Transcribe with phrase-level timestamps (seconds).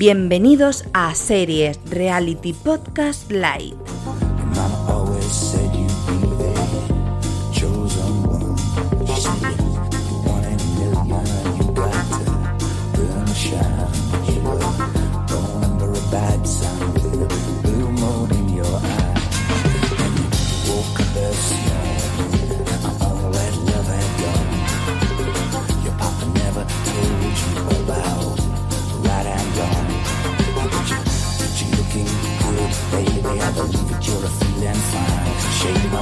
[0.00, 3.99] Bienvenidos a Series Reality Podcast Live.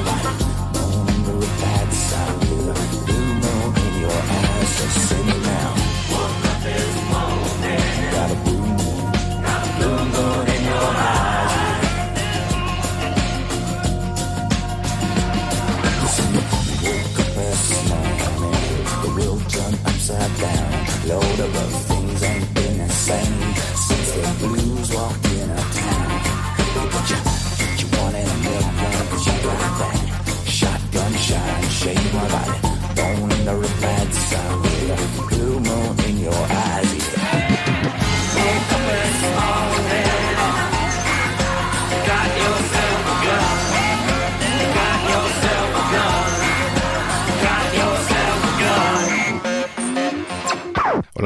[0.04, 0.47] bye.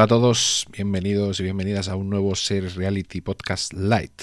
[0.03, 4.21] Hola a todos, bienvenidos y bienvenidas a un nuevo Series Reality Podcast Light,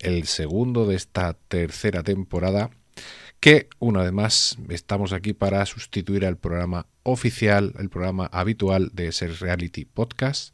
[0.00, 2.70] el segundo de esta tercera temporada,
[3.38, 9.12] que una vez más estamos aquí para sustituir al programa oficial, el programa habitual de
[9.12, 10.52] Series Reality Podcast,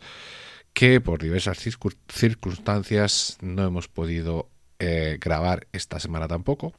[0.75, 6.75] que por diversas circun- circunstancias no hemos podido eh, grabar esta semana tampoco.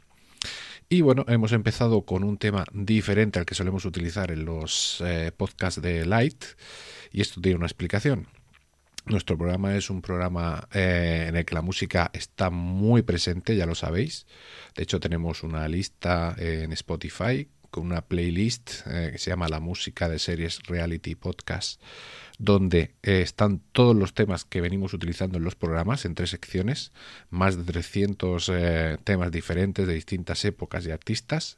[0.88, 5.31] Y bueno, hemos empezado con un tema diferente al que solemos utilizar en los eh,
[5.35, 6.46] podcasts de Light.
[7.12, 8.28] Y esto tiene una explicación.
[9.06, 13.66] Nuestro programa es un programa eh, en el que la música está muy presente, ya
[13.66, 14.28] lo sabéis.
[14.75, 19.59] De hecho, tenemos una lista en Spotify con una playlist eh, que se llama La
[19.59, 21.81] música de series reality podcast,
[22.38, 26.92] donde eh, están todos los temas que venimos utilizando en los programas en tres secciones,
[27.30, 31.58] más de 300 eh, temas diferentes de distintas épocas y artistas.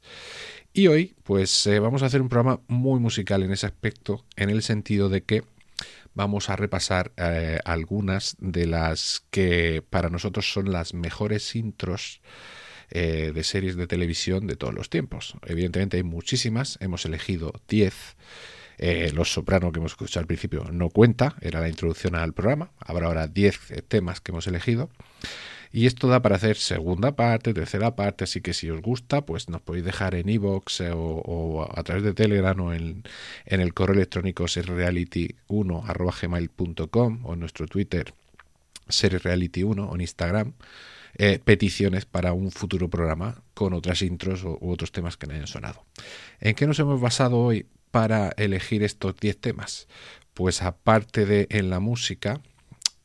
[0.74, 4.62] Y hoy, pues vamos a hacer un programa muy musical en ese aspecto, en el
[4.62, 5.44] sentido de que
[6.14, 7.12] vamos a repasar
[7.66, 12.22] algunas de las que para nosotros son las mejores intros
[12.90, 15.36] eh, de series de televisión de todos los tiempos.
[15.46, 17.94] Evidentemente hay muchísimas, hemos elegido 10.
[18.80, 22.72] Eh, Los Soprano que hemos escuchado al principio no cuenta, era la introducción al programa.
[22.80, 24.90] Habrá ahora 10 eh, temas que hemos elegido.
[25.72, 29.50] Y esto da para hacer segunda parte, tercera parte, así que si os gusta, pues
[29.50, 33.04] nos podéis dejar en iVoox eh, o, a través de Telegram o en,
[33.46, 38.14] en el correo electrónico serreality1.gmail.com o en nuestro Twitter
[38.88, 40.54] serreality1 o en Instagram
[41.18, 45.34] eh, peticiones para un futuro programa con otras intros o, u otros temas que no
[45.34, 45.86] hayan sonado.
[46.40, 49.88] ¿En qué nos hemos basado hoy para elegir estos 10 temas?
[50.34, 52.42] Pues aparte de en la música,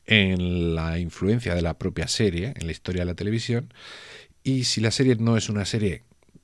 [0.05, 3.73] en la influencia de la propia serie, en la historia de la televisión,
[4.43, 6.03] y si la serie no es una serie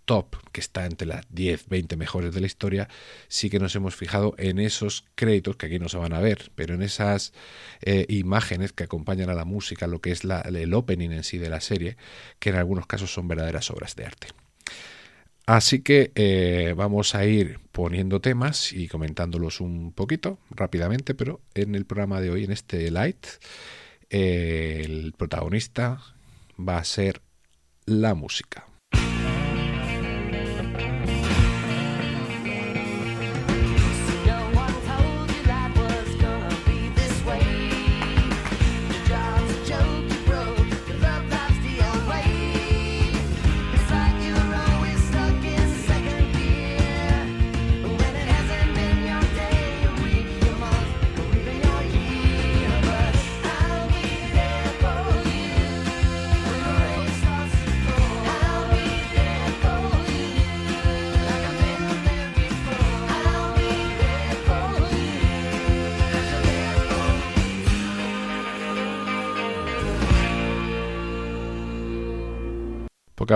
[0.09, 2.89] top, que está entre las 10, 20 mejores de la historia,
[3.27, 6.51] sí que nos hemos fijado en esos créditos que aquí no se van a ver,
[6.55, 7.31] pero en esas
[7.83, 11.37] eh, imágenes que acompañan a la música, lo que es la, el opening en sí
[11.37, 11.95] de la serie,
[12.39, 14.27] que en algunos casos son verdaderas obras de arte.
[15.45, 21.75] Así que eh, vamos a ir poniendo temas y comentándolos un poquito rápidamente, pero en
[21.75, 23.27] el programa de hoy, en este light,
[24.09, 26.01] eh, el protagonista
[26.57, 27.21] va a ser
[27.85, 28.68] la música.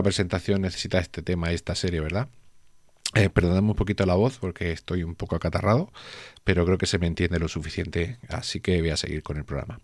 [0.01, 2.30] Presentación necesita este tema esta serie, ¿verdad?
[3.16, 5.92] Eh, perdonadme un poquito la voz porque estoy un poco acatarrado,
[6.44, 9.45] pero creo que se me entiende lo suficiente, así que voy a seguir con el
[9.45, 9.80] programa.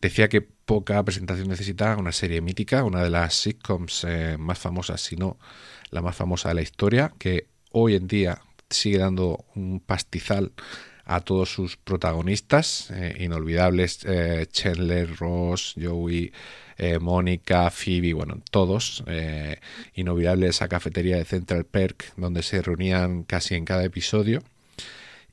[0.00, 5.00] Decía que poca presentación necesita una serie mítica, una de las sitcoms eh, más famosas,
[5.00, 5.38] si no
[5.90, 8.40] la más famosa de la historia, que hoy en día
[8.70, 10.52] sigue dando un pastizal
[11.08, 16.30] a todos sus protagonistas, eh, inolvidables, eh, Chandler, Ross, Joey,
[16.76, 19.02] eh, Mónica, Phoebe, bueno, todos,
[19.94, 24.42] inolvidables esa cafetería de Central Perk, donde se reunían casi en cada episodio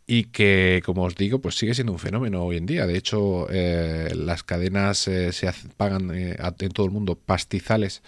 [0.07, 2.87] y que, como os digo, pues sigue siendo un fenómeno hoy en día.
[2.87, 8.01] De hecho, las cadenas se pagan en todo el mundo pastizales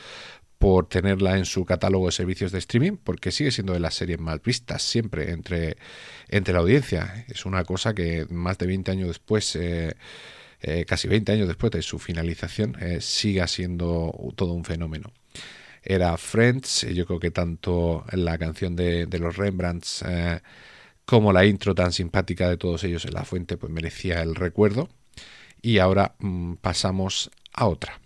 [0.60, 4.20] por tenerla en su catálogo de servicios de streaming, porque sigue siendo de las series
[4.20, 5.78] más vistas siempre entre,
[6.30, 7.26] entre la audiencia.
[7.30, 9.96] Es una cosa que más de 20 años después, eh,
[10.62, 15.14] eh, casi 20 años después de su finalización, eh, siga siendo todo un fenómeno
[15.88, 16.86] era Friends.
[16.94, 20.42] Yo creo que tanto la canción de, de los Rembrandts eh,
[21.06, 24.90] como la intro tan simpática de todos ellos en la fuente, pues merecía el recuerdo.
[25.62, 28.00] Y ahora mm, pasamos a otra.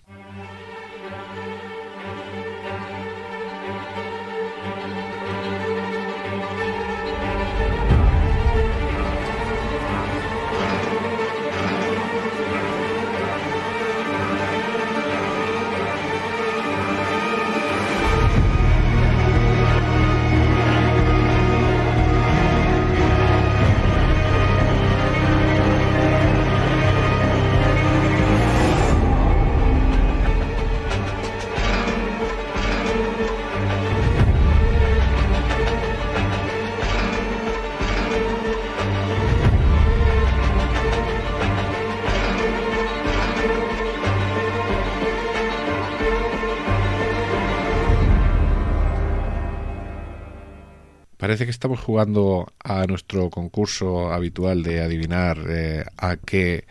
[51.32, 56.66] Parece que estamos jugando a nuestro concurso habitual de adivinar eh, a qué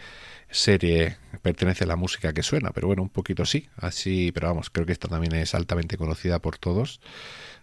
[0.51, 4.85] serie pertenece la música que suena, pero bueno, un poquito sí, así, pero vamos, creo
[4.85, 7.01] que esta también es altamente conocida por todos.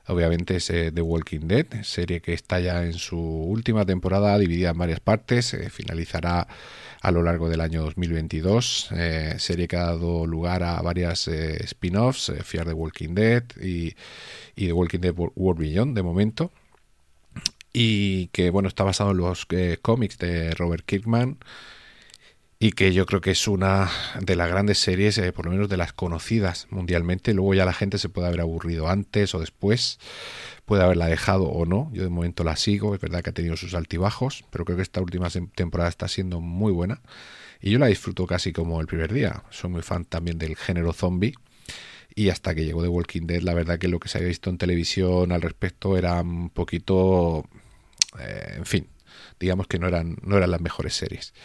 [0.08, 4.72] Obviamente es eh, The Walking Dead, serie que está ya en su última temporada, dividida
[4.72, 6.48] en varias partes, eh, finalizará
[7.00, 11.64] a lo largo del año 2022, eh, serie que ha dado lugar a varias eh,
[11.64, 13.94] spin-offs, Fear the Walking Dead y,
[14.56, 16.52] y The Walking Dead World Beyond de momento
[17.74, 21.38] y que bueno está basado en los eh, cómics de Robert Kirkman
[22.60, 25.70] y que yo creo que es una de las grandes series, eh, por lo menos
[25.70, 27.34] de las conocidas mundialmente.
[27.34, 30.00] Luego ya la gente se puede haber aburrido antes o después,
[30.66, 31.92] puede haberla dejado o no.
[31.94, 34.84] Yo de momento la sigo, es verdad que ha tenido sus altibajos, pero creo que
[34.84, 37.02] esta última temporada está siendo muy buena
[37.62, 39.44] y yo la disfruto casi como el primer día.
[39.52, 41.36] Soy muy fan también del género zombie.
[42.18, 44.50] Y hasta que llegó The Walking Dead, la verdad que lo que se había visto
[44.50, 47.48] en televisión al respecto era un poquito,
[48.20, 48.88] eh, en fin,
[49.40, 51.36] digamos que no eran, no eran las mejores series.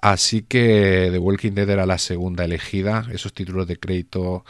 [0.00, 4.46] Así que The Walking Dead era la segunda elegida, esos títulos de crédito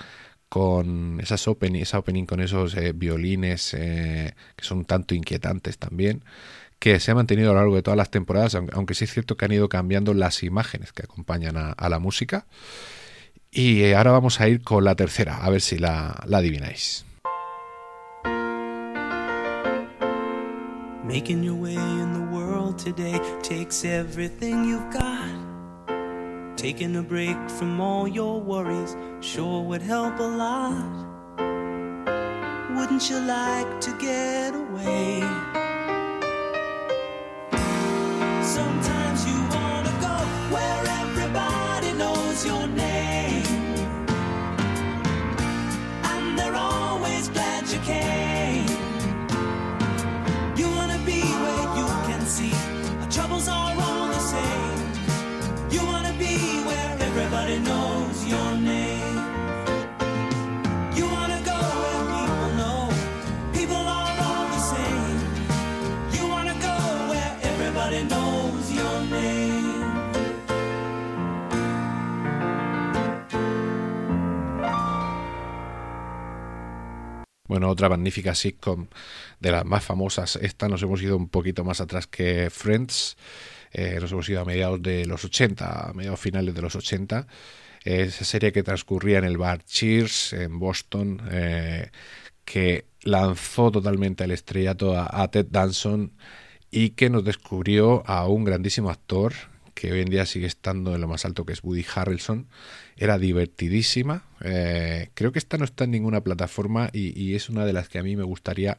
[0.49, 5.76] con esas opening, esa opening con esos eh, violines eh, que son un tanto inquietantes
[5.78, 6.22] también,
[6.78, 9.37] que se ha mantenido a lo largo de todas las temporadas, aunque, sí es cierto
[9.37, 12.47] que han ido cambiando las imágenes que acompañan a la música.
[13.50, 17.05] Y eh, ahora vamos a ir con la tercera, a ver si la, la adivináis.
[21.05, 25.49] Making your way in the world today takes everything you've got.
[26.57, 31.07] Taking a break from all your worries sure would help a lot.
[32.76, 35.23] Wouldn't you like to get away?
[38.43, 38.88] Sometimes
[77.49, 78.88] Bueno, otra magnífica sitcom
[79.40, 80.37] de las más famosas.
[80.37, 83.17] Esta nos hemos ido un poquito más atrás que Friends.
[83.73, 87.26] Eh, nos hemos ido a mediados de los 80, a mediados finales de los 80.
[87.85, 91.90] Eh, esa serie que transcurría en el bar Cheers en Boston, eh,
[92.45, 96.12] que lanzó totalmente al estrellato a, a Ted Danson
[96.71, 99.33] y que nos descubrió a un grandísimo actor
[99.78, 102.49] que hoy en día sigue estando en lo más alto, que es Woody Harrelson.
[102.97, 104.25] Era divertidísima.
[104.40, 108.00] Eh, creo que esta no está en ninguna plataforma y, es una de las que
[108.00, 108.76] a mí me gustaría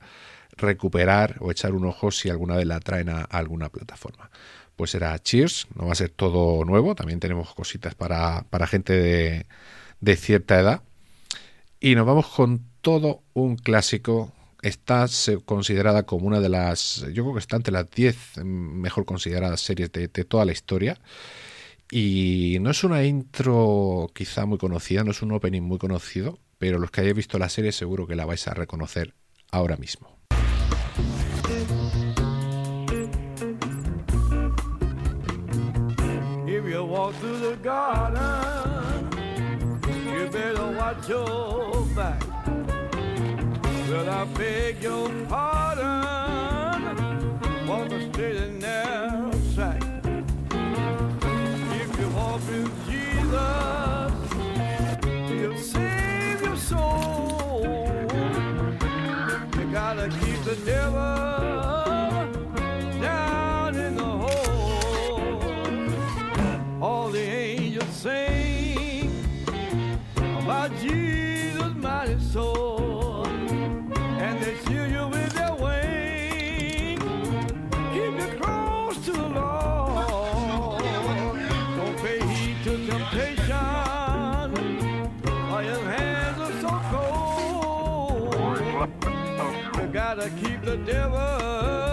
[0.57, 4.29] recuperar o echar un ojo si alguna vez la traen a, a alguna plataforma.
[4.75, 8.91] Pues era Cheers, no va a ser todo nuevo, también tenemos cositas para, para gente
[8.91, 9.45] de,
[10.01, 10.81] de cierta edad.
[11.79, 14.33] Y nos vamos con todo un clásico.
[14.61, 15.05] Está
[15.45, 19.91] considerada como una de las, yo creo que está entre las 10 mejor consideradas series
[19.91, 20.99] de, toda la historia.
[21.91, 26.77] Y no es una intro quizá muy conocida, no es un opening muy conocido, pero
[26.77, 29.13] los que hayáis visto la serie seguro que la vais a reconocer
[29.49, 30.19] ahora mismo.
[43.89, 46.03] Well, I beg your pardon
[47.65, 47.97] for the
[48.37, 49.81] and narrow track.
[51.81, 54.11] If you walk with Jesus,
[55.31, 57.65] he'll save your soul.
[59.57, 61.01] You gotta keep the devil
[63.01, 65.41] down in the hole.
[66.79, 69.09] All the angels sing
[70.43, 72.68] about Jesus' mighty soul,
[90.69, 91.88] the devil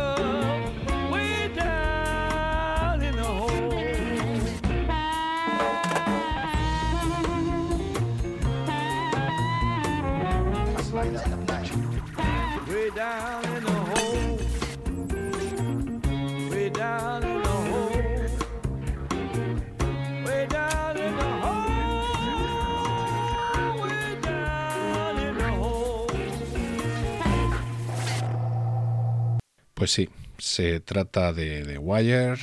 [29.86, 32.38] Pues sí, se trata de The Wire,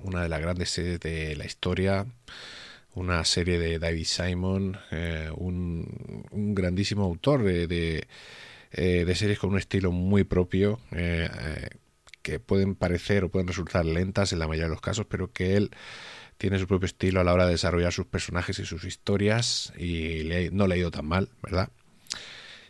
[0.00, 2.04] una de las grandes series de la historia,
[2.92, 8.08] una serie de David Simon, eh, un, grandísimo autor de,
[8.72, 11.68] eh, de series con un estilo muy propio, eh,
[12.22, 15.56] que pueden parecer o pueden resultar lentas en la mayoría de los casos, pero que
[15.56, 15.70] él
[16.36, 20.48] tiene su propio estilo a la hora de desarrollar sus personajes y sus historias y
[20.50, 21.68] no le ha ido tan mal, ¿verdad?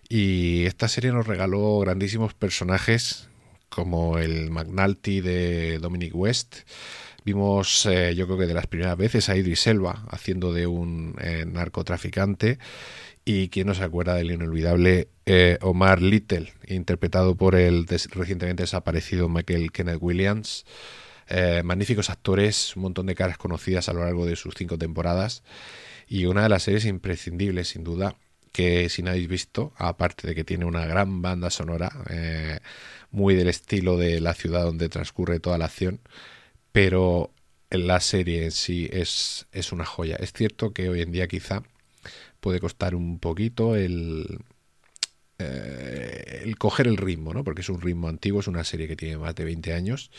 [0.06, 3.30] Y esta serie nos regaló grandísimos personajes
[3.68, 6.58] como el McNulty de Dominic West.
[7.24, 11.16] Vimos, eh, yo creo que de las primeras veces a Idris Elba haciendo de un
[11.20, 12.58] eh, narcotraficante.
[13.24, 19.28] Y quién no se acuerda del inolvidable eh, Omar Little, interpretado por el recientemente desaparecido
[19.28, 20.64] Michael Kenneth Williams.
[21.28, 25.42] Eh, magníficos actores, un montón de caras conocidas a lo largo de sus cinco temporadas.
[26.08, 28.16] Y una de las series imprescindibles, sin duda,
[28.52, 31.92] que si no habéis visto, aparte de que tiene una gran banda sonora,
[33.10, 36.00] muy del estilo de la ciudad donde transcurre toda la acción,
[36.72, 37.32] pero
[37.70, 40.16] la serie en sí es, es una joya.
[40.16, 41.62] Es cierto que hoy en día quizá
[42.40, 44.38] puede costar un poquito el,
[45.38, 47.44] eh, el coger el ritmo, ¿no?
[47.44, 50.10] Porque es un ritmo antiguo, es una serie que tiene más de 20 años,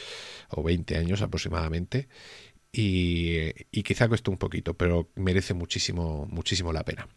[0.50, 2.08] o 20 años aproximadamente,
[2.72, 7.08] y, y quizá cueste un poquito, pero merece muchísimo, muchísimo la pena.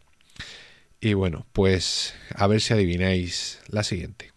[1.00, 4.33] Y bueno, pues a ver si adivináis la siguiente.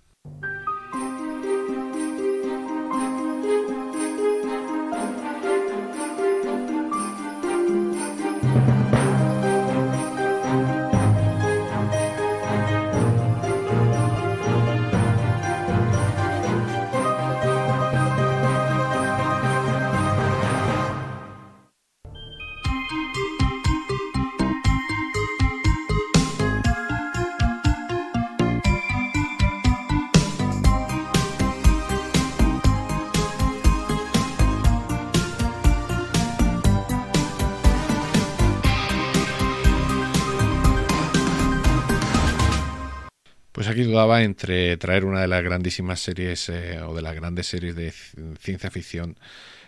[43.95, 47.93] Dudaba entre traer una de las grandísimas series eh, o de las grandes series de
[47.93, 49.17] ci- ciencia ficción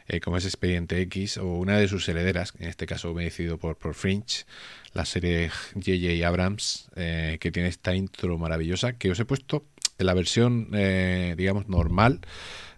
[0.09, 3.25] eh, como es Expediente X o una de sus herederas, en este caso me he
[3.25, 4.43] decidido por, por Fringe,
[4.91, 6.27] la serie J.J.
[6.27, 9.63] Abrams, eh, que tiene esta intro maravillosa que os he puesto
[9.97, 12.19] en la versión, digamos, normal,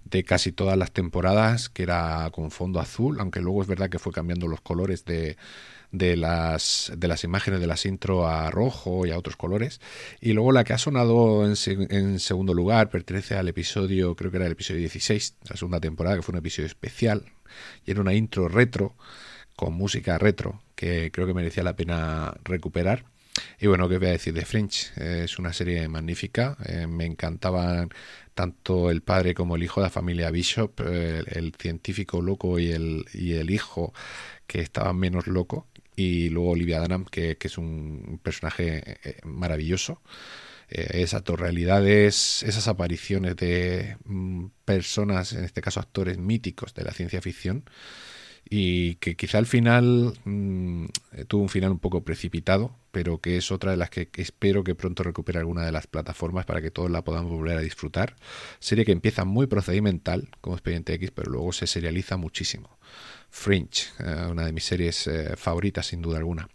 [0.06, 4.00] de casi todas las temporadas, que era con fondo azul, aunque luego es verdad que
[4.00, 5.36] fue cambiando los colores de,
[5.92, 9.82] de las, de las imágenes de las intro a rojo y a otros colores.
[10.22, 11.56] Y luego la que ha sonado en,
[11.90, 16.16] en segundo lugar pertenece al episodio, creo que era el episodio 16, la segunda temporada,
[16.16, 17.26] que fue un episodio especial.
[17.86, 18.96] Y era una intro retro,
[19.56, 23.04] con música retro, que creo que merecía la pena recuperar.
[23.60, 24.92] Y bueno, ¿qué voy a decir de Fringe?
[24.98, 26.58] Eh, es una serie magnífica.
[26.66, 27.90] eh, me encantaban
[28.34, 32.72] tanto el padre como el hijo de la familia Bishop, eh, el, científico loco y
[32.72, 33.94] el, y el hijo
[34.48, 35.68] que estaba menos loco.
[35.96, 40.02] Y luego Olivia Dunham, que, que es un personaje maravilloso.
[40.70, 46.94] Esas dos realidades, esas apariciones de mm, personas, en este caso actores míticos de la
[46.94, 47.66] ciencia ficción,
[48.50, 50.86] y que quizá al final mm,
[51.28, 54.76] tuvo un final un poco precipitado, pero que es otra de las que, espero que
[54.76, 58.16] pronto recupere alguna de las plataformas para que todos la podamos volver a disfrutar.
[58.60, 62.78] Serie que empieza muy procedimental como Expediente X, pero luego se serializa muchísimo.
[63.30, 66.50] Fringe, eh, una de mis series eh, favoritas sin duda alguna.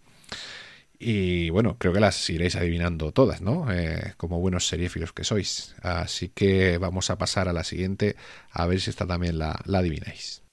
[0.98, 3.70] Y bueno, creo que las iréis adivinando todas, ¿no?
[3.72, 5.74] Eh, como buenos seriéfilos que sois.
[5.82, 8.16] Así que vamos a pasar a la siguiente,
[8.50, 10.43] a ver si esta también la, la adivináis.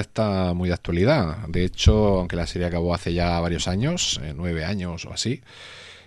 [0.00, 1.46] Está muy de actualidad.
[1.48, 5.42] De hecho, aunque la serie acabó hace ya varios años, eh, nueve años o así,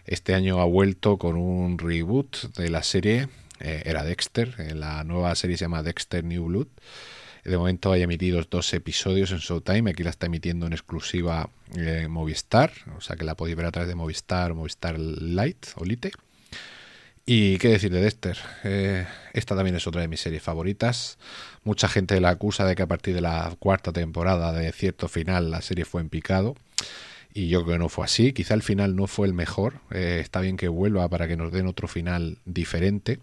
[0.06, 3.30] este año ha vuelto con un reboot de la serie.
[3.60, 4.56] eh, era Dexter.
[4.60, 6.68] eh, la nueva serie se llama Dexter New Blood.
[7.44, 9.92] De momento hay emitidos dos episodios en Showtime.
[9.92, 11.50] Aquí la está emitiendo en exclusiva
[12.10, 12.72] Movistar.
[12.98, 16.12] O sea que la podéis ver a través de Movistar, Movistar Lite o Lite.
[17.30, 18.38] Y qué decir de Dexter.
[18.64, 21.18] Eh, esta también es otra de mis series favoritas.
[21.66, 25.52] Mucha gente la acusa de que a partir de la cuarta temporada de cierto final
[25.52, 26.56] la serie fue en picado.
[27.34, 28.32] Y yo creo que no fue así.
[28.32, 29.82] Quizá el final no fue el mejor.
[29.92, 33.20] Eh, está bien que vuelva para que nos den otro final diferente.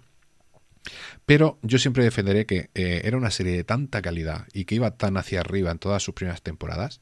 [1.25, 4.91] Pero yo siempre defenderé que eh, era una serie de tanta calidad y que iba
[4.91, 7.01] tan hacia arriba en todas sus primeras temporadas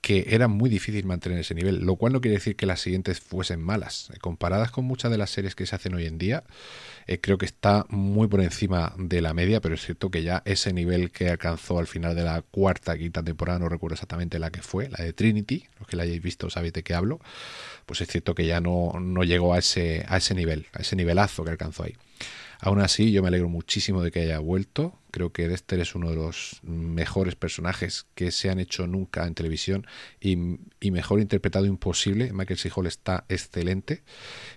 [0.00, 3.20] que era muy difícil mantener ese nivel, lo cual no quiere decir que las siguientes
[3.20, 4.10] fuesen malas.
[4.14, 6.44] Eh, Comparadas con muchas de las series que se hacen hoy en día,
[7.06, 10.42] eh, creo que está muy por encima de la media, pero es cierto que ya
[10.46, 14.50] ese nivel que alcanzó al final de la cuarta, quinta temporada, no recuerdo exactamente la
[14.50, 17.20] que fue, la de Trinity, los que la hayáis visto sabéis de qué hablo,
[17.86, 20.96] pues es cierto que ya no, no llegó a ese, a ese nivel, a ese
[20.96, 21.96] nivelazo que alcanzó ahí.
[22.60, 24.99] Aún así, yo me alegro muchísimo de que haya vuelto.
[25.10, 29.34] Creo que Dexter es uno de los mejores personajes que se han hecho nunca en
[29.34, 29.86] televisión
[30.20, 30.36] y,
[30.90, 32.32] mejor interpretado imposible.
[32.32, 32.70] Michael C.
[32.74, 34.02] Hall está excelente.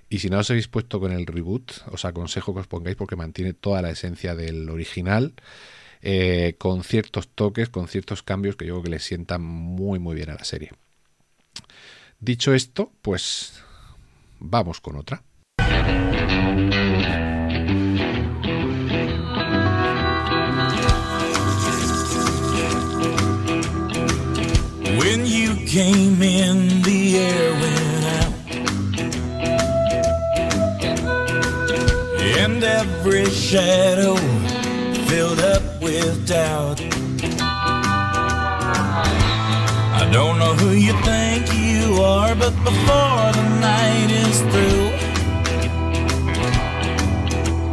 [0.09, 3.15] Y si no os habéis puesto con el reboot, os aconsejo que os pongáis porque
[3.15, 5.33] mantiene toda la esencia del original.
[6.05, 10.15] eh, con ciertos toques, con ciertos cambios que yo creo que le sientan muy muy
[10.15, 10.71] bien a la serie.
[12.19, 13.63] Dicho esto, pues
[14.39, 15.23] vamos con otra.
[25.73, 28.33] Came in, the air went out.
[32.37, 34.15] And every shadow
[35.07, 36.79] filled up with doubt.
[40.01, 44.91] I don't know who you think you are, but before the night is through,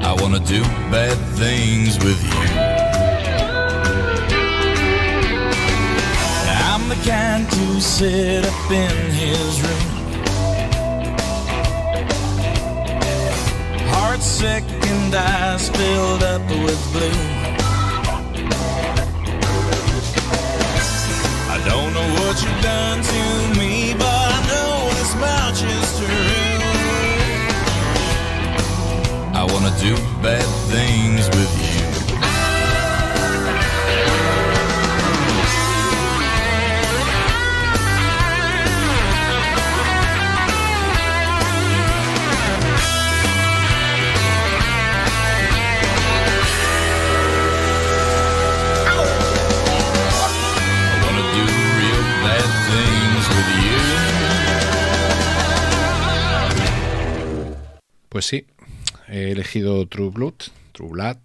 [0.09, 2.30] I wanna do bad things with you.
[7.01, 9.89] To sit up in his room.
[13.89, 17.23] Heart sick and eyes filled up with blue.
[21.49, 26.61] I don't know what you've done to me, but I know this much is true.
[29.35, 31.70] I wanna do bad things with you.
[58.21, 58.47] Pues sí,
[59.09, 60.35] he elegido True Blood,
[60.73, 61.17] True Blood,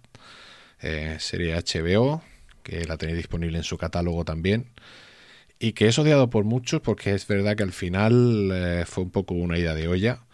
[0.80, 2.22] eh, serie HBO,
[2.62, 4.70] que la tenéis disponible en su catálogo también.
[5.58, 9.10] Y que es odiado por muchos porque es verdad que al final eh, fue un
[9.10, 10.24] poco una ida de olla,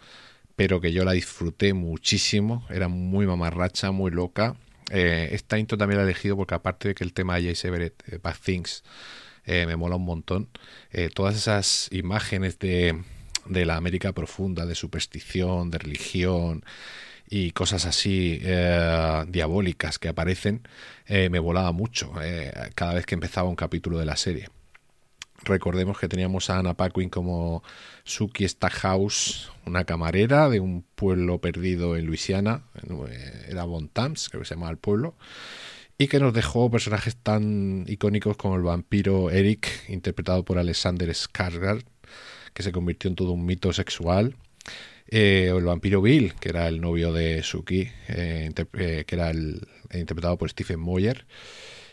[0.55, 2.65] pero que yo la disfruté muchísimo.
[2.69, 4.55] Era muy mamarracha, muy loca.
[4.89, 7.67] Eh, esta intro también la he elegido porque aparte de que el tema de Jace
[7.67, 8.85] Everett, Bad Things,
[9.45, 10.47] me mola un montón.
[11.13, 13.03] Todas esas imágenes de,
[13.45, 16.63] de la América profunda, de superstición, de religión
[17.29, 20.67] y cosas así eh, diabólicas que aparecen,
[21.07, 24.49] eh, me volaba mucho eh, cada vez que empezaba un capítulo de la serie.
[25.43, 27.63] Recordemos que teníamos a Anna Paquin como
[28.03, 32.63] Suki Stackhouse, una camarera de un pueblo perdido en Luisiana,
[33.49, 35.15] era Bontams, creo que se llamaba el pueblo,
[35.97, 41.83] y que nos dejó personajes tan icónicos como el vampiro Eric, interpretado por Alexander Skarsgård,
[42.53, 44.35] que se convirtió en todo un mito sexual,
[45.07, 49.67] eh, el vampiro Bill, que era el novio de Suki, eh, eh, que era el,
[49.93, 51.25] interpretado por Stephen Moyer,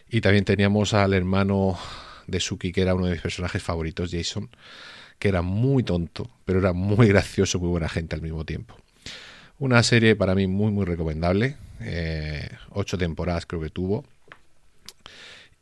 [0.08, 1.78] y también teníamos al hermano
[2.26, 4.48] de Suki, que era uno de mis personajes favoritos, Jason,
[5.18, 8.76] que era muy tonto, pero era muy gracioso, muy buena gente al mismo tiempo.
[9.58, 11.56] Una serie para mí muy, muy recomendable.
[12.70, 14.04] ocho temporadas creo que tuvo.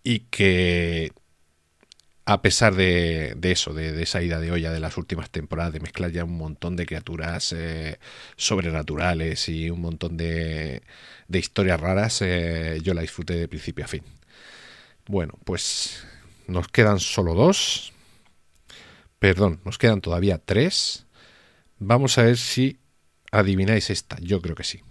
[0.05, 1.11] Y que
[2.29, 6.13] a pesar de, eso, de, esa ida de olla de las últimas temporadas, de mezclar
[6.13, 7.99] ya un montón de criaturas eh,
[8.37, 10.83] sobrenaturales y un montón de,
[11.27, 14.03] de historias raras, eh, yo la disfruté de principio a fin.
[15.07, 16.05] Bueno, pues
[16.47, 17.95] nos quedan solo dos.
[19.19, 21.07] Perdón, nos quedan todavía tres.
[21.79, 22.77] Vamos a ver si
[23.33, 24.19] adivináis esta.
[24.21, 24.83] Yo creo que sí.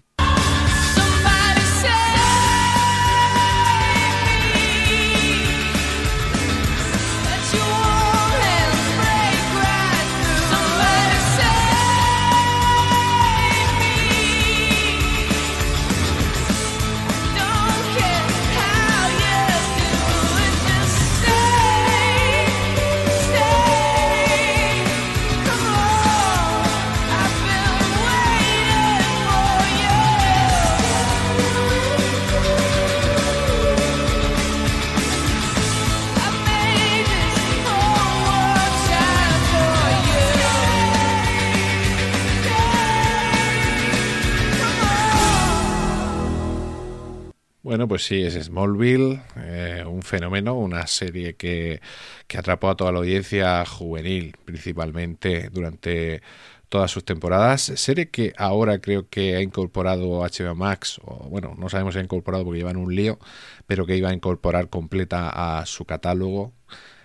[47.87, 51.79] Pues sí, es Smallville, eh, un fenómeno, una serie que,
[52.27, 56.21] que atrapó a toda la audiencia juvenil, principalmente durante
[56.69, 57.61] todas sus temporadas.
[57.61, 62.03] Serie que ahora creo que ha incorporado HBO Max, o bueno, no sabemos si ha
[62.03, 63.19] incorporado porque llevan un lío,
[63.67, 66.53] pero que iba a incorporar completa a su catálogo,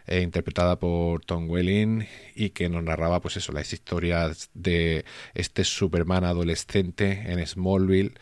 [0.06, 5.64] eh, interpretada por Tom Welling y que nos narraba, pues eso, las historias de este
[5.64, 8.14] Superman adolescente en Smallville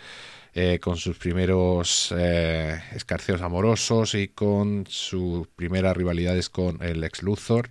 [0.63, 7.23] eh, con sus primeros eh, escarceos amorosos y con sus primeras rivalidades con el ex
[7.23, 7.71] Luthor.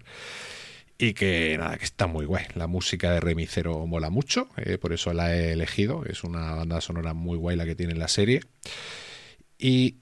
[0.97, 2.45] Y que nada, que está muy guay.
[2.56, 6.04] La música de Remicero mola mucho, eh, por eso la he elegido.
[6.04, 8.41] Es una banda sonora muy guay la que tiene la serie.
[9.60, 9.97] Y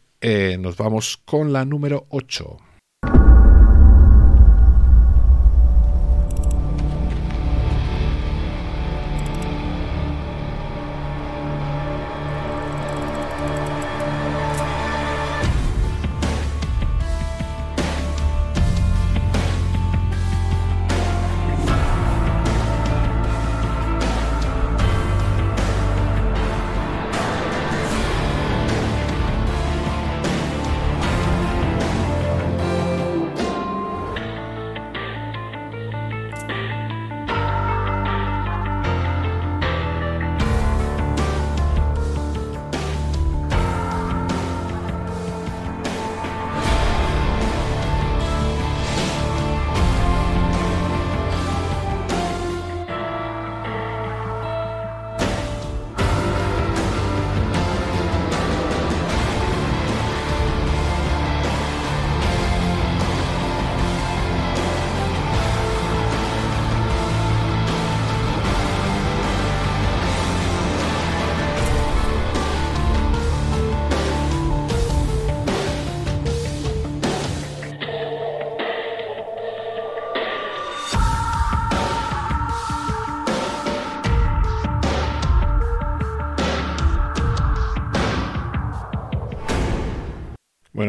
[0.58, 2.58] nos vamos con la número 8.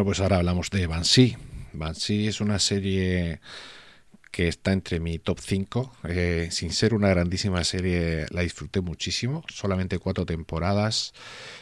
[0.09, 1.37] Pues ahora hablamos de Banshee.
[1.75, 3.43] Banshee es una serie
[4.31, 5.97] que está entre mi top 5.
[6.05, 9.45] Eh, sin ser una grandísima serie, la disfruté muchísimo.
[9.53, 11.13] Solamente cuatro temporadas,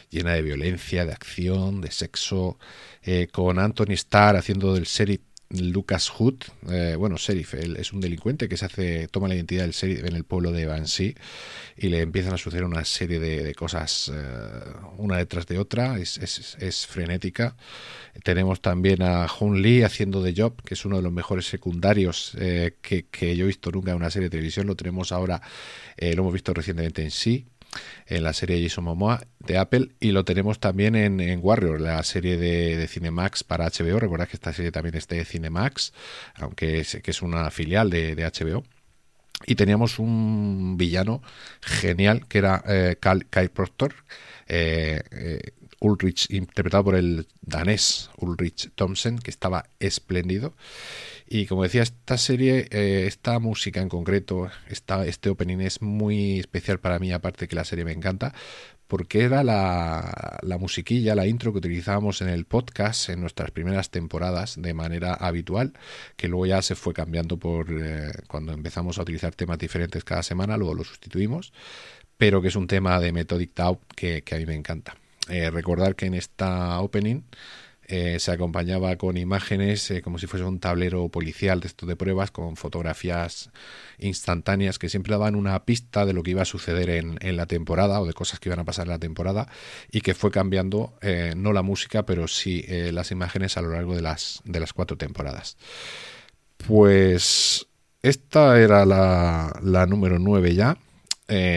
[0.09, 2.57] llena de violencia, de acción, de sexo,
[3.03, 6.35] eh, con Anthony Starr haciendo del sheriff Lucas Hood.
[6.69, 10.03] Eh, bueno, sheriff, él es un delincuente que se hace, toma la identidad del sheriff
[10.05, 11.15] en el pueblo de Banshee
[11.77, 14.61] y le empiezan a suceder una serie de, cosas eh,
[14.97, 15.97] una detrás de otra.
[15.99, 17.55] Es, es- es frenética.
[18.23, 22.33] Tenemos también a Hun Lee haciendo de Job, que es uno de los mejores secundarios
[22.39, 24.67] eh, que, que yo he visto nunca en una serie de televisión.
[24.67, 25.41] Lo tenemos ahora,
[25.97, 27.45] eh, lo hemos visto recientemente en Sí,
[28.07, 32.01] en la serie Jason Momoa de Apple, y lo tenemos también en, en Warrior, la
[32.03, 33.99] serie de, de Cinemax para HBO.
[33.99, 35.93] Recordad que esta serie también es de Cinemax,
[36.35, 38.63] aunque es, que es una filial de, HBO.
[39.45, 41.21] Y teníamos un villano
[41.61, 43.93] genial que era eh, Kyle Proctor,
[44.47, 50.55] eh, eh, Ulrich, interpretado por el danés Ulrich Thompson, que estaba espléndido.
[51.29, 56.39] Y como decía, esta serie, eh, esta música en concreto, esta, este opening es muy
[56.39, 58.33] especial para mí, aparte que la serie me encanta,
[58.87, 63.91] porque era la, la musiquilla, la intro que utilizábamos en el podcast en nuestras primeras
[63.91, 65.73] temporadas de manera habitual,
[66.15, 70.23] que luego ya se fue cambiando por eh, cuando empezamos a utilizar temas diferentes cada
[70.23, 71.51] semana, luego lo sustituimos,
[72.17, 73.51] pero que es un tema de Methodic
[73.95, 74.95] que a mí me encanta.
[75.29, 77.21] Eh, recordar que en esta opening
[77.89, 81.95] eh, se acompañaba con imágenes eh, como si fuese un tablero policial de estos de
[81.95, 83.49] pruebas con fotografías
[83.97, 88.01] instantáneas que siempre daban una pista de lo que iba a suceder en, la temporada
[88.01, 89.47] o de cosas que iban a pasar en la temporada
[89.89, 93.95] y que fue cambiando eh, no la música pero sí las imágenes a lo largo
[93.95, 95.55] de las, de las cuatro temporadas.
[96.57, 97.67] Pues
[98.01, 100.77] esta era la, la número 9 ya.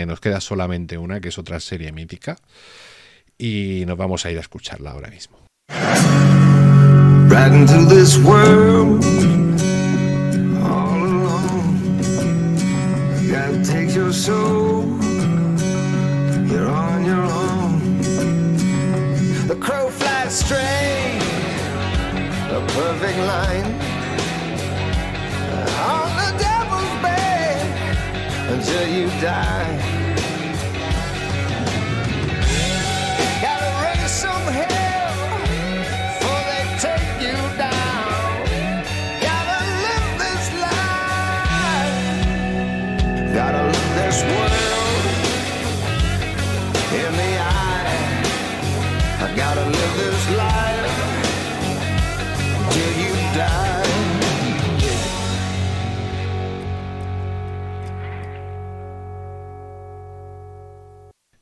[0.07, 2.37] Nos queda solamente una, que es otra serie mítica.
[3.39, 5.50] Y nos vamos a ir a escucharla ahora mismo.
[5.71, 9.05] Right into this world
[10.63, 11.99] all alone.
[13.21, 14.85] You gotta take your soul,
[16.47, 18.01] you're on your own.
[19.47, 21.21] The crow flies straight,
[22.51, 23.75] a perfect line
[25.79, 27.59] on the devil's bed
[28.51, 30.00] until you die.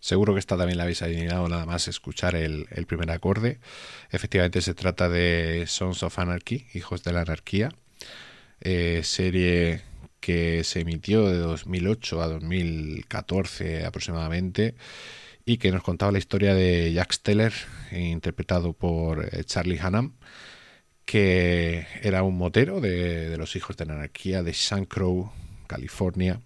[0.09, 3.61] Seguro que esta también la habéis adivinado nada más escuchar el, primer acorde.
[4.11, 7.69] Efectivamente se trata de Sons of Anarchy, Hijos de la Anarquía,
[8.63, 9.83] eh, serie
[10.19, 14.77] que se emitió de 2008 a 2014 aproximadamente
[15.45, 17.53] y que nos contaba la historia de Jack Steller,
[17.93, 20.15] interpretado por eh, Charlie Hunnam,
[21.05, 25.31] que era un motero de, los Hijos de la Anarquía de San Crow,
[25.67, 26.41] California.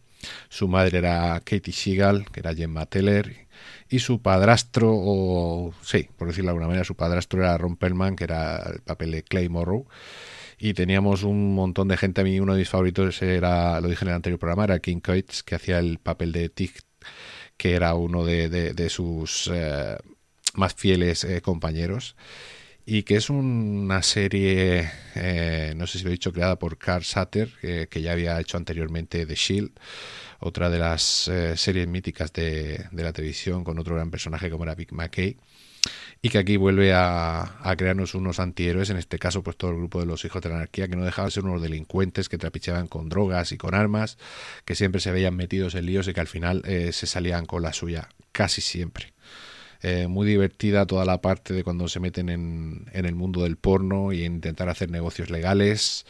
[0.48, 3.48] Su madre era Katie Seagal, que era Gemma Teller,
[3.88, 8.16] y su padrastro, o sí, por decirlo de alguna manera, su padrastro era Ron Perlman,
[8.16, 9.87] que era el papel de Clay Morrow.
[10.58, 12.20] Y teníamos un montón de gente.
[12.20, 15.00] A mí uno de mis favoritos era, lo dije en el anterior programa, era King
[15.00, 16.72] Coates, que hacía el papel de Tig,
[17.56, 19.96] que era uno de, sus eh,
[20.54, 22.16] más fieles eh, compañeros.
[22.85, 27.05] Y que es una serie, eh, no sé si lo he dicho, creada por Carl
[27.05, 29.71] Sutter, eh, que ya había hecho anteriormente The Shield,
[30.40, 34.64] otra de las eh, series míticas de, de la televisión, con otro gran personaje como
[34.64, 35.37] era Vic McKay
[36.25, 39.77] y que aquí vuelve a, a crearnos unos antihéroes, en este caso pues todo el
[39.79, 42.38] grupo de los hijos de la anarquía, que no dejaban de ser unos delincuentes que
[42.38, 44.18] trapicheaban con drogas y con armas,
[44.64, 47.62] que siempre se veían metidos en líos y que al final eh, se salían con
[47.62, 49.12] la suya, casi siempre.
[49.85, 53.57] Eh, muy divertida toda la parte de cuando se meten en, en el mundo del
[53.57, 56.07] porno y en intentar hacer negocios legales.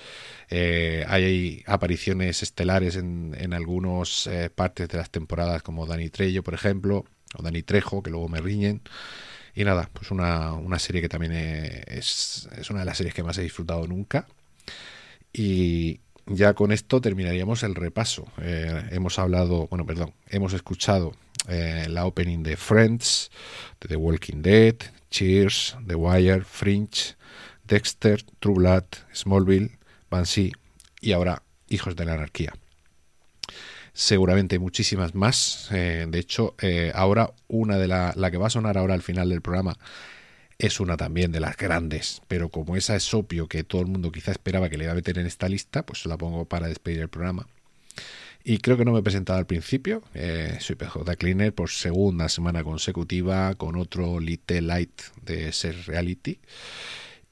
[0.51, 6.43] Eh, hay apariciones estelares en, en algunas eh, partes de las temporadas, como Dani Trejo,
[6.43, 8.83] por ejemplo, o Dani Trejo, que luego me riñen.
[9.55, 13.15] Y nada, pues una, una serie que también eh, es, es una de las series
[13.15, 14.27] que más he disfrutado nunca.
[15.33, 18.27] Y ya con esto terminaríamos el repaso.
[18.37, 21.15] Hemos hablado, bueno, perdón, hemos escuchado
[21.49, 23.31] eh, la opening de Friends,
[23.81, 24.77] de The Walking Dead,
[25.11, 27.17] Cheers, The Wire, Fringe,
[27.65, 29.79] Dexter, True Blood, Smallville,
[30.11, 30.53] Banshee
[31.01, 32.53] y ahora Hijos de la Anarquía.
[33.95, 35.69] Seguramente muchísimas más.
[35.71, 39.03] Eh, de hecho, eh, ahora una de la, la que va a sonar ahora al
[39.03, 39.77] final del programa
[40.59, 44.13] es una también de las grandes, pero como esa es obvio que todo el mundo
[44.13, 47.01] quizá esperaba que le iba a meter en esta lista, pues la pongo para despedir
[47.01, 47.49] el programa.
[48.45, 50.03] Y creo que no me he presentado al principio.
[50.15, 56.41] Eh, soy PJ Cleaner por segunda semana consecutiva con otro Little Light de Ser Reality.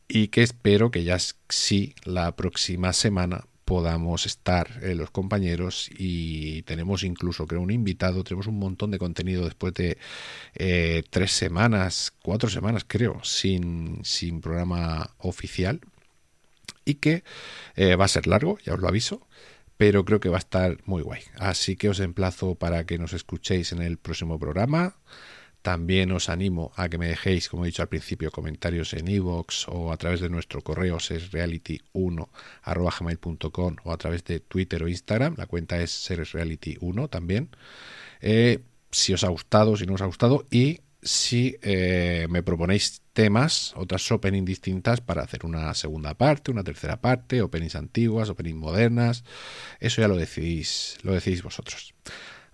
[0.07, 1.19] Y que espero que ya
[1.49, 8.25] sí la próxima semana podamos estar eh, los compañeros y tenemos incluso creo un invitado,
[8.25, 9.97] tenemos un montón de contenido después de
[10.57, 15.81] eh, tres semanas, cuatro semanas creo, sin, sin programa oficial
[16.85, 17.23] y que
[17.77, 19.25] eh, va a ser largo, ya os lo aviso,
[19.81, 21.23] pero creo que va a estar muy guay.
[21.39, 24.97] Así que os emplazo para que nos escuchéis en el próximo programa.
[25.63, 29.69] También os animo a que me dejéis, como he dicho al principio, comentarios en iVoox
[29.69, 35.37] o a través de nuestro correo seresreality1.gmail.com o a través de Twitter o Instagram.
[35.39, 37.49] La cuenta es seresreality1 también.
[38.21, 38.59] Eh,
[38.91, 43.73] si os ha gustado, si no os ha gustado y si eh, me proponéis temas,
[43.77, 49.25] otras opening distintas para hacer una segunda parte, una tercera parte, openings antiguas, openings modernas,
[49.81, 51.95] eso ya lo decidís, lo decidís vosotros.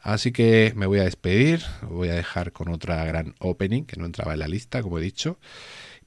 [0.00, 4.06] Así que me voy a despedir, voy a dejar con otra gran opening que no
[4.06, 5.38] entraba en la lista, como he dicho,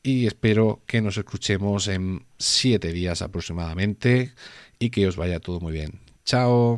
[0.02, 4.34] y espero que nos escuchemos en siete días aproximadamente
[4.80, 6.00] y que os vaya todo muy bien.
[6.24, 6.78] Chao.